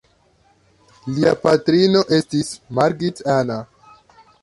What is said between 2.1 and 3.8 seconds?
estis Margit Anna.